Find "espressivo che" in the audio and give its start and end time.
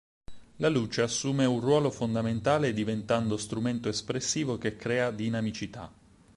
3.87-4.75